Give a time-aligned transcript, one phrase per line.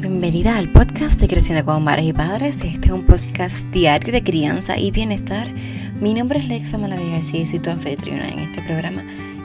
[0.00, 2.60] Bienvenida al podcast de Creciendo como Madres y Padres.
[2.62, 5.48] Este es un podcast diario de crianza y bienestar.
[6.00, 9.02] Mi nombre es Lexa Malaví García y soy tu anfitriona en este programa.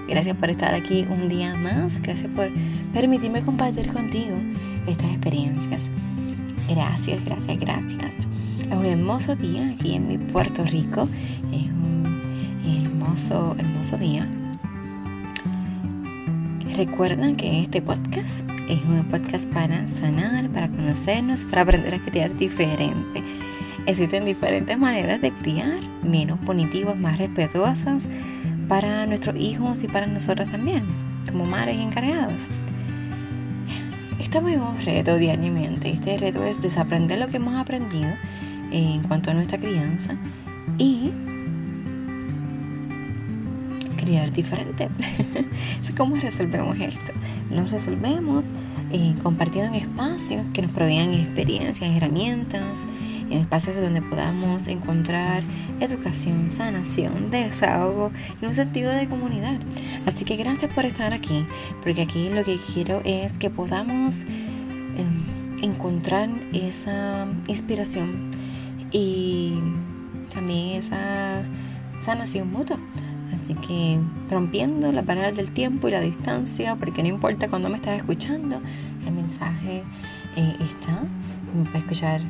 [0.07, 1.99] Gracias por estar aquí un día más.
[2.03, 2.49] Gracias por
[2.93, 4.37] permitirme compartir contigo
[4.85, 5.89] estas experiencias.
[6.69, 8.15] Gracias, gracias, gracias.
[8.59, 11.09] Es un hermoso día aquí en mi Puerto Rico.
[11.51, 12.03] Es un
[12.63, 14.29] hermoso, hermoso día.
[16.75, 22.35] Recuerden que este podcast es un podcast para sanar, para conocernos, para aprender a criar
[22.35, 23.21] diferente.
[23.85, 28.09] Existen diferentes maneras de criar, menos punitivas, más respetuosas
[28.67, 30.81] para nuestros hijos y para nosotros también,
[31.29, 32.47] como madres encargadas.
[34.19, 35.91] Estamos en un reto diariamente.
[35.91, 38.09] Este reto es desaprender lo que hemos aprendido
[38.71, 40.15] en cuanto a nuestra crianza
[40.79, 41.11] y
[44.03, 44.89] criar diferente.
[45.97, 47.11] ¿Cómo resolvemos esto?
[47.51, 48.45] Lo resolvemos
[48.91, 52.85] eh, compartiendo en espacios que nos provean experiencias, herramientas,
[53.29, 55.43] en espacios donde podamos encontrar
[55.79, 58.11] educación, sanación, desahogo
[58.41, 59.59] y un sentido de comunidad.
[60.05, 61.45] Así que gracias por estar aquí,
[61.83, 68.31] porque aquí lo que quiero es que podamos em, encontrar esa inspiración
[68.91, 69.55] y
[70.33, 71.43] también esa
[71.99, 72.77] sanación mutua.
[73.33, 77.75] Así que rompiendo las barreras del tiempo y la distancia, porque no importa cuándo me
[77.75, 78.61] estás escuchando,
[79.05, 79.83] el mensaje
[80.35, 81.03] eh, está.
[81.55, 82.21] Me puedes escuchar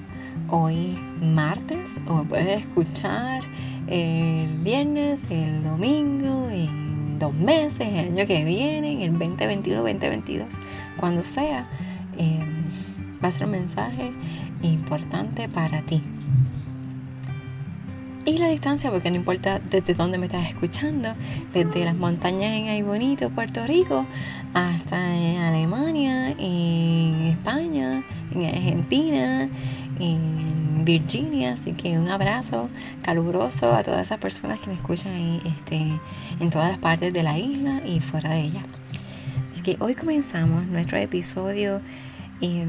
[0.50, 3.42] hoy martes o me puedes escuchar
[3.88, 10.48] el viernes, el domingo, en dos meses, el año que viene, en el 2021, 2022,
[10.98, 11.68] cuando sea,
[12.18, 12.40] eh,
[13.24, 14.12] va a ser un mensaje
[14.62, 16.02] importante para ti.
[18.26, 21.14] Y la distancia, porque no importa desde dónde me estás escuchando,
[21.52, 24.06] desde las montañas en Ay Bonito, Puerto Rico,
[24.54, 28.02] hasta en Alemania, en España,
[28.34, 29.50] en Argentina,
[30.00, 31.52] en Virginia.
[31.52, 32.70] Así que un abrazo
[33.02, 36.00] caluroso a todas esas personas que me escuchan ahí, este,
[36.40, 38.64] en todas las partes de la isla y fuera de ella.
[39.46, 41.82] Así que hoy comenzamos nuestro episodio
[42.40, 42.66] eh,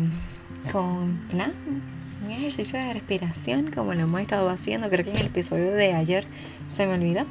[0.72, 1.93] con un
[2.34, 4.88] ejercicio de respiración como lo hemos estado haciendo.
[4.90, 6.26] Creo que en el episodio de ayer
[6.68, 7.24] se me olvidó,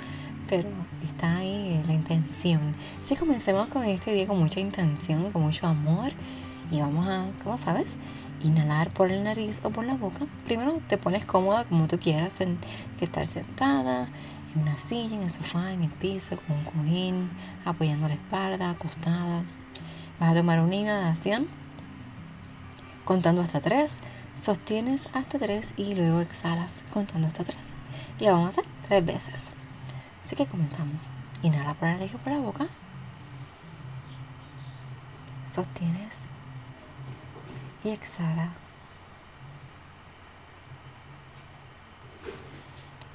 [0.50, 0.69] pero
[1.06, 2.75] está ahí la intención.
[3.03, 6.12] Así comencemos con este día con mucha intención, con mucho amor
[6.72, 7.96] y vamos a, ¿cómo sabes?
[8.44, 10.25] Inhalar por la nariz o por la boca.
[10.46, 12.38] Primero te pones cómoda como tú quieras,
[12.97, 14.09] que estar sentada
[14.56, 17.30] en una silla, en el sofá, en el piso, con un cojín,
[17.66, 19.44] apoyando la espalda, acostada.
[20.19, 21.47] Vas a tomar una inhalación
[23.03, 24.00] contando hasta tres
[24.35, 27.57] Sostienes hasta 3 y luego exhalas contando hasta 3.
[28.19, 29.53] Y lo vamos a hacer tres veces.
[30.23, 31.07] Así que comenzamos.
[31.41, 32.67] Inhala por la nariz por la boca.
[35.51, 36.19] Sostienes
[37.83, 38.53] y exhala.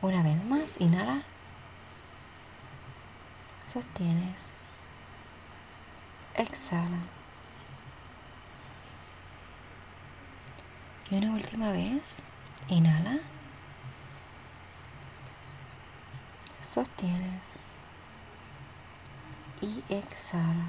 [0.01, 1.23] Una vez más, inhala.
[3.67, 4.59] Sostienes.
[6.35, 7.18] Exhala.
[11.11, 12.19] Y una última vez,
[12.69, 13.19] inhala.
[16.63, 17.43] Sostienes.
[19.63, 20.67] Y exhala.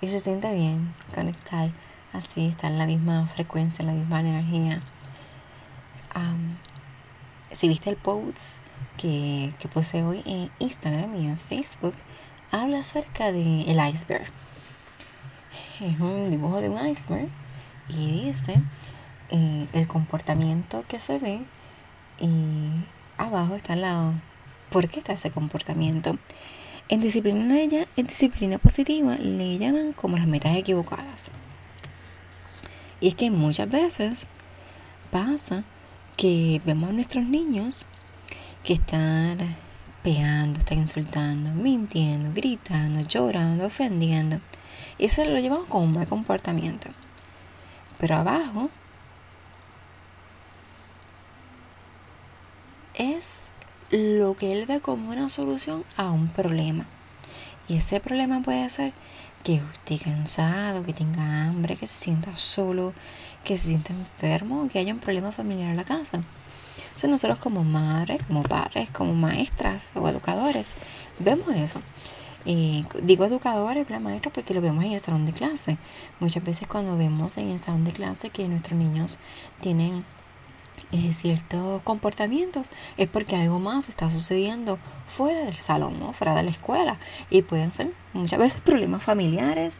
[0.00, 1.70] Y se siente bien conectar
[2.14, 4.80] así, estar en la misma frecuencia, en la misma energía.
[7.52, 8.58] si viste el post
[8.98, 11.94] que, que puse hoy en Instagram y en Facebook,
[12.50, 14.30] habla acerca del el iceberg
[15.80, 17.28] es un dibujo de un iceberg
[17.88, 18.62] y dice
[19.30, 21.40] eh, el comportamiento que se ve
[22.18, 22.70] y
[23.18, 24.14] abajo está al lado
[24.70, 26.16] por qué está ese comportamiento.
[26.88, 31.30] En disciplina, en disciplina positiva le llaman como las metas equivocadas.
[33.00, 34.26] Y es que muchas veces
[35.10, 35.64] pasa
[36.16, 37.86] que vemos a nuestros niños
[38.64, 39.38] que están
[40.02, 44.40] pegando, están insultando, mintiendo, gritando, llorando, ofendiendo.
[44.98, 46.88] Y eso lo llevamos como un mal comportamiento.
[47.98, 48.70] Pero abajo
[52.94, 53.44] es
[53.90, 56.86] lo que él ve como una solución a un problema.
[57.68, 58.92] Y ese problema puede ser
[59.44, 62.94] que esté cansado, que tenga hambre, que se sienta solo,
[63.44, 66.22] que se sienta enfermo, que haya un problema familiar en la casa.
[66.78, 70.72] Entonces nosotros como madres, como padres, como maestras o educadores,
[71.18, 71.80] vemos eso.
[72.48, 75.78] Eh, digo educadores, maestros, porque lo vemos en el salón de clase.
[76.20, 79.18] Muchas veces cuando vemos en el salón de clase que nuestros niños
[79.60, 80.04] tienen
[80.92, 86.50] eh, ciertos comportamientos es porque algo más está sucediendo fuera del salón, fuera de la
[86.50, 86.98] escuela.
[87.30, 89.78] Y pueden ser muchas veces problemas familiares.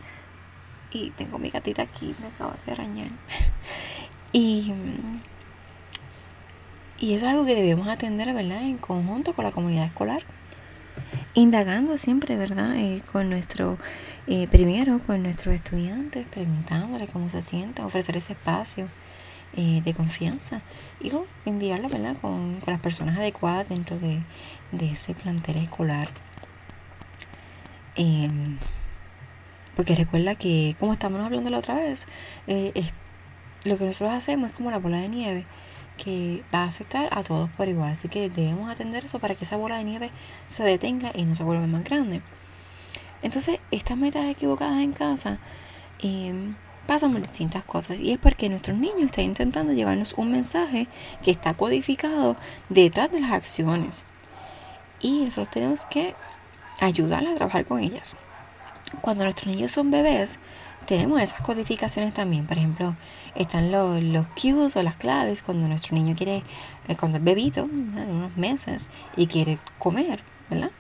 [0.91, 3.11] Y tengo mi gatita aquí, me acaba de arañar.
[4.33, 4.73] y,
[6.99, 8.63] y eso es algo que debemos atender, ¿verdad?
[8.63, 10.25] En conjunto con la comunidad escolar.
[11.39, 12.77] Indagando siempre, ¿verdad?
[12.77, 13.77] Eh, con nuestro,
[14.27, 18.89] eh, primero con nuestros estudiantes, preguntándole cómo se sienten, ofrecer ese espacio
[19.55, 20.63] eh, de confianza
[20.99, 21.13] y
[21.45, 22.17] enviarla ¿verdad?
[22.23, 24.23] Con, las personas adecuadas dentro de,
[24.91, 26.09] ese plantel escolar.
[27.97, 28.57] Em,
[29.77, 32.07] porque recuerda que, como estamos hablando la otra vez,
[32.47, 32.73] eh,
[33.65, 35.45] lo que nosotros hacemos es como la bola de nieve
[35.97, 37.93] que va a afectar a todos por igual.
[37.93, 40.11] Así que debemos atender eso para que esa bola de nieve
[40.49, 42.23] se detenga y no se vuelva más grande.
[43.23, 45.39] Entonces, estas metas equivocadas en casa
[46.01, 46.53] eh,
[46.87, 50.87] pasan por distintas cosas y es porque nuestros niños están intentando llevarnos un mensaje
[51.25, 52.37] que está codificado
[52.69, 54.05] detrás de las acciones
[55.01, 56.15] y nosotros tenemos que
[56.81, 58.17] ayudarles a trabajar con ellas.
[59.01, 60.39] Cuando nuestros niños son bebés,
[60.87, 62.47] tenemos esas codificaciones también.
[62.47, 62.95] Por ejemplo,
[63.35, 66.43] están los, los cues o las claves cuando nuestro niño quiere,
[66.89, 70.71] eh, cuando es bebito, de unos meses, y quiere comer, ¿verdad?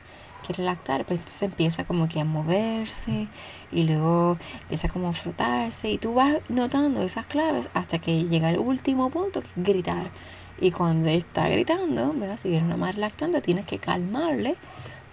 [0.46, 3.26] quiere lactar, pues entonces empieza como que a moverse
[3.72, 8.50] y luego empieza como a frotarse y tú vas notando esas claves hasta que llega
[8.50, 10.10] el último punto que es gritar.
[10.58, 12.38] Y cuando está gritando, ¿verdad?
[12.40, 14.56] si eres una madre lactante, tienes que calmarle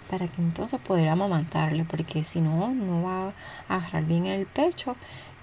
[0.10, 3.34] para que entonces poder amamantarle, porque si no, no va
[3.70, 4.96] a agarrar bien el pecho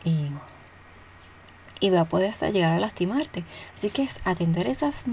[0.04, 0.28] y,
[1.80, 3.44] y va a poder hasta llegar a lastimarte.
[3.74, 5.04] Así que es atender esas,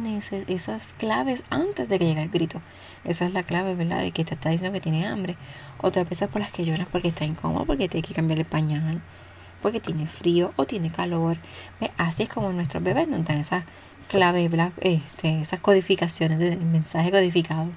[0.47, 2.61] esas claves antes de que llegue el grito.
[3.03, 4.01] Esa es la clave, ¿verdad?
[4.01, 5.37] De que te está diciendo que tiene hambre.
[5.81, 9.01] Otras veces por las que lloras porque está incómodo, porque tiene que cambiar el pañal,
[9.61, 11.37] porque tiene frío o tiene calor.
[11.97, 13.63] Así es como nuestros bebés nos dan esas
[14.09, 14.49] claves,
[14.81, 17.69] este, esas codificaciones de mensaje codificado.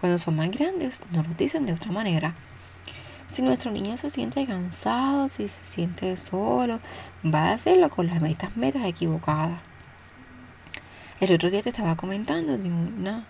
[0.00, 2.34] Cuando son más grandes, nos lo dicen de otra manera.
[3.26, 6.80] Si nuestro niño se siente cansado, si se siente solo,
[7.24, 9.60] va a hacerlo con las metas metas equivocadas.
[11.20, 13.26] El otro día te estaba comentando de una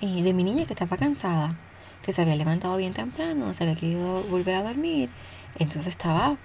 [0.00, 1.56] de mi niña que estaba cansada,
[2.02, 5.08] que se había levantado bien temprano, se había querido volver a dormir,
[5.58, 6.36] entonces estaba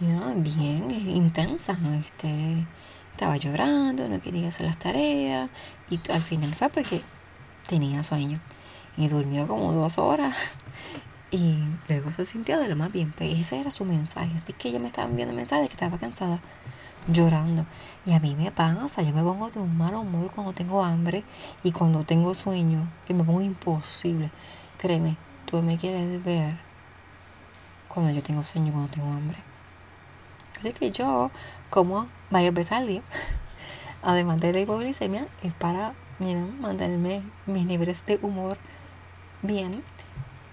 [0.00, 2.66] bien intensa, este,
[3.12, 5.48] estaba llorando, no quería hacer las tareas
[5.88, 7.02] y al final fue porque
[7.66, 8.40] tenía sueño
[8.96, 10.36] y durmió como dos horas
[11.30, 11.58] y
[11.88, 14.78] luego se sintió de lo más bien, pues ese era su mensaje, así que ella
[14.78, 16.40] me estaba enviando mensajes que estaba cansada
[17.08, 17.66] llorando.
[18.06, 21.24] Y a mí me pasa, yo me pongo de un mal humor cuando tengo hambre
[21.64, 24.30] y cuando tengo sueño, que me pongo imposible.
[24.78, 25.16] Créeme,
[25.46, 26.56] tú me quieres ver
[27.88, 29.38] cuando yo tengo sueño, cuando tengo hambre.
[30.58, 31.32] Así que yo
[31.68, 33.02] como varias veces al día,
[34.02, 38.58] además de la hipoglicemia, es para mantenerme mis niveles de humor
[39.42, 39.82] bien.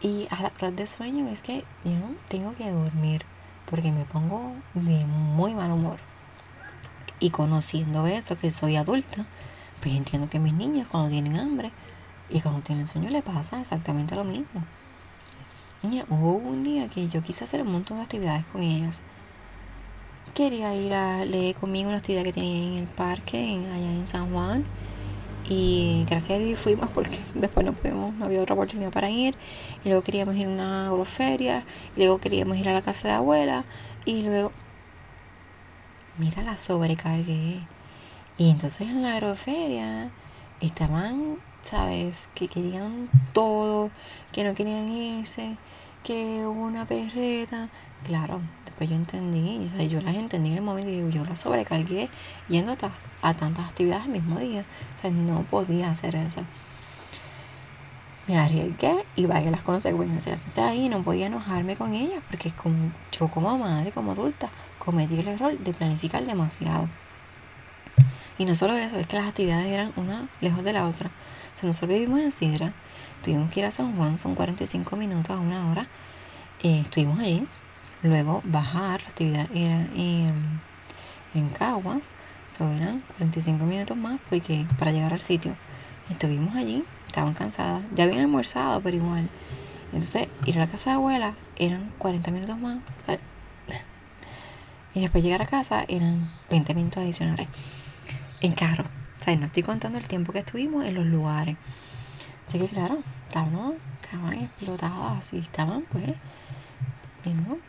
[0.01, 1.91] Y a la hora de sueño es que yo
[2.27, 3.23] tengo que dormir
[3.69, 5.97] porque me pongo de muy mal humor.
[7.19, 9.25] Y conociendo eso, que soy adulta,
[9.81, 11.71] pues entiendo que mis niños cuando tienen hambre
[12.29, 14.65] y cuando tienen sueño le pasa exactamente lo mismo.
[16.09, 19.01] hubo un día que yo quise hacer un montón de actividades con ellas.
[20.33, 24.31] Quería ir a leer conmigo una actividad que tenía en el parque, allá en San
[24.31, 24.65] Juan.
[25.49, 29.35] Y gracias a Dios fuimos porque después no pudimos, no había otra oportunidad para ir.
[29.83, 31.65] Y luego queríamos ir a una agroferia.
[31.95, 33.65] Y luego queríamos ir a la casa de abuela.
[34.05, 34.51] Y luego
[36.17, 37.61] mira la sobrecargué.
[38.37, 40.11] Y entonces en la agroferia
[40.61, 42.29] estaban, ¿sabes?
[42.33, 43.91] Que querían todo,
[44.31, 45.57] que no querían irse,
[46.03, 47.69] que hubo una perreta.
[48.03, 48.41] Claro,
[48.85, 52.09] yo entendí, o sea, yo las entendí en el momento y yo las sobrecargué
[52.49, 52.75] yendo
[53.21, 54.65] a, tantas actividades el mismo día.
[54.97, 56.41] O sea, no podía hacer eso.
[58.27, 60.41] Me arriesgué y vaya las consecuencias.
[60.45, 64.49] O sea, ahí no podía enojarme con ella porque como, yo como madre, como adulta,
[64.79, 66.87] cometí el error de planificar demasiado.
[68.37, 71.11] Y no solo eso, es que las actividades eran una lejos de la otra.
[71.53, 72.73] O sea, nosotros vivimos en Sidra,
[73.23, 75.87] tuvimos que ir a San Juan, son 45 minutos a una hora.
[76.63, 77.47] Eh, estuvimos ahí.
[78.03, 80.61] Luego bajar, la actividad era en,
[81.35, 82.09] en Caguas,
[82.49, 85.55] so eran 45 minutos más porque para llegar al sitio.
[86.09, 89.29] Estuvimos allí, estaban cansadas, ya habían almorzado, pero igual.
[89.85, 92.79] Entonces, ir a la casa de abuela eran 40 minutos más.
[94.93, 97.47] Y después llegar a casa eran 20 minutos adicionales
[98.41, 98.85] en carro.
[99.19, 101.55] O sea, no estoy contando el tiempo que estuvimos en los lugares.
[102.47, 106.13] Así que claro, estaban, estaban explotadas y estaban pues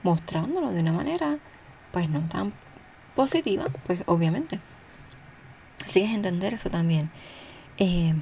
[0.02, 1.38] mostrándolo de una manera
[1.92, 2.52] pues no tan
[3.14, 4.59] positiva, pues obviamente.
[5.85, 7.11] Así que es entender eso también.
[7.78, 8.14] Eh,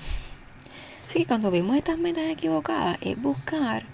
[1.12, 3.84] que cuando vemos estas metas equivocadas, es buscar,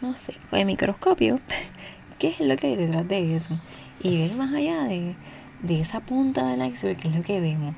[0.00, 1.40] no sé, con el microscopio,
[2.18, 3.58] qué es lo que hay detrás de eso.
[4.02, 5.14] Y ver más allá de,
[5.62, 7.74] de esa punta del iceberg, qué es lo que vemos.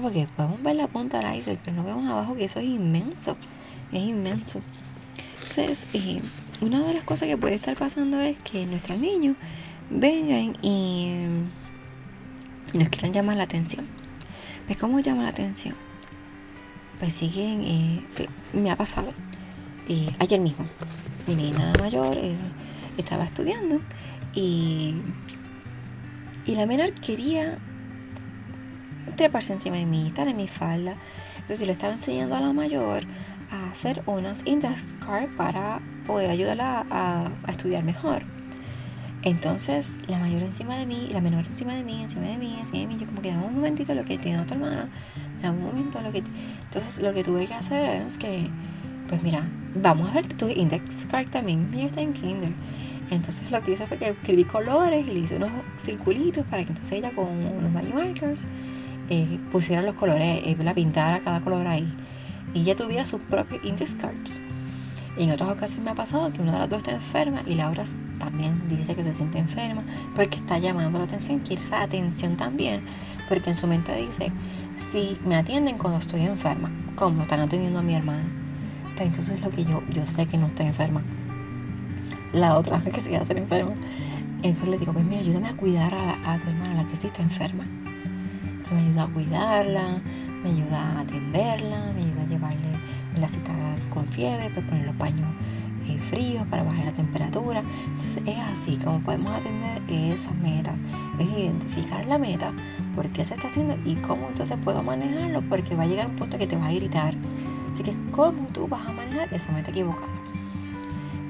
[0.00, 3.36] Porque podemos ver la punta del iceberg, pero no vemos abajo que eso es inmenso.
[3.92, 4.60] Es inmenso.
[5.34, 6.20] Entonces, eh,
[6.60, 9.36] una de las cosas que puede estar pasando es que nuestros niños
[9.90, 11.12] vengan y,
[12.74, 13.86] nos quieran llamar la atención.
[14.68, 15.74] ¿Ves cómo llama la atención?
[16.98, 18.04] Pues siguen, eh,
[18.52, 19.12] me ha pasado.
[19.88, 20.66] Eh, ayer mismo,
[21.26, 22.36] mi niña mayor eh,
[22.98, 23.80] estaba estudiando
[24.34, 24.96] y,
[26.44, 27.58] y la menor quería
[29.16, 30.96] treparse encima de mí, estar en mi falda.
[31.36, 33.04] Entonces yo le estaba enseñando a la mayor
[33.50, 38.22] a hacer unos index cards para poder ayudarla a, estudiar mejor.
[39.22, 42.78] Entonces, la mayor encima de mí, la menor encima de mí, encima de mí, encima
[42.80, 44.88] de mí, yo como que dame un momentito lo que tiene tu hermana,
[45.42, 46.22] dame un momento lo que...
[46.64, 48.46] Entonces, lo que tuve que hacer es que,
[49.08, 52.52] pues mira, vamos a ver tu index card también, ella está en kinder.
[53.10, 56.70] Entonces, lo que hice fue que escribí colores y le hice unos circulitos para que
[56.70, 58.42] entonces ella con unos magic markers
[59.10, 61.92] eh, pusiera los colores, eh, la pintara cada color ahí.
[62.54, 64.40] Y ella tuviera sus propios index cards.
[65.18, 67.68] En otras ocasiones me ha pasado que una de las dos está enferma y la
[67.68, 67.84] otra
[68.20, 69.82] también dice que se siente enferma
[70.14, 72.82] porque está llamando la atención, quiere esa atención también,
[73.28, 74.30] porque en su mente dice,
[74.76, 78.28] si me atienden cuando estoy enferma, como están atendiendo a mi hermana,
[78.94, 81.02] pues entonces lo que yo, yo sé que no estoy enferma.
[82.32, 83.72] La otra vez que se va a ser enferma.
[84.36, 87.08] Entonces le digo, pues mira, ayúdame a cuidar a, a tu hermana, la que sí
[87.08, 87.64] está enferma.
[88.62, 90.00] Se me ayuda a cuidarla,
[90.44, 92.67] me ayuda a atenderla, me ayuda a llevarle
[93.20, 93.52] la cita
[93.90, 95.26] con fiebre, pues poner los paños
[95.88, 97.62] eh, fríos para bajar la temperatura.
[98.26, 100.74] es así como podemos atender esas metas.
[101.18, 102.52] Es identificar la meta,
[102.94, 106.16] por qué se está haciendo y cómo entonces puedo manejarlo, porque va a llegar un
[106.16, 107.14] punto que te va a gritar.
[107.72, 110.08] Así que, ¿cómo tú vas a manejar esa meta equivocada?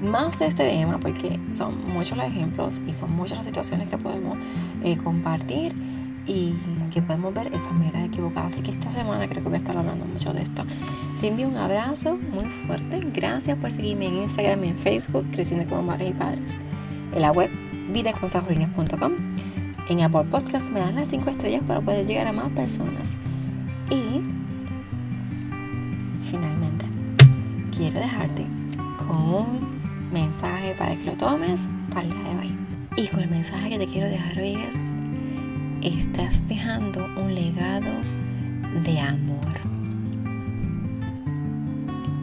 [0.01, 3.97] Más de este tema, porque son muchos los ejemplos y son muchas las situaciones que
[3.97, 4.37] podemos
[4.83, 5.73] eh, compartir
[6.25, 6.53] y
[6.93, 8.53] que podemos ver esas metas equivocadas.
[8.53, 10.63] Así que esta semana creo que voy a estar hablando mucho de esto.
[11.19, 13.01] Te envío un abrazo muy fuerte.
[13.13, 16.49] Gracias por seguirme en Instagram y en Facebook, Creciendo como Madres y Padres.
[17.13, 17.49] En la web
[17.91, 19.11] vidaconsajolinas.com.
[19.89, 23.15] En Apple Podcast me dan las 5 estrellas para poder llegar a más personas.
[23.89, 24.21] Y
[26.31, 26.85] finalmente,
[27.75, 28.45] quiero dejarte
[28.97, 32.57] con un mensaje para que lo tomes para el día de hoy.
[32.95, 34.55] Y con el mensaje que te quiero dejar hoy
[35.81, 37.91] es estás dejando un legado
[38.85, 39.78] de amor.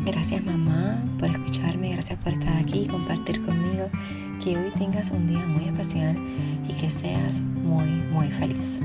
[0.06, 3.90] Gracias mamá por escucharme, gracias por estar aquí y compartir conmigo.
[4.42, 6.16] Que hoy tengas un día muy especial
[6.68, 8.80] y que seas muy, muy feliz.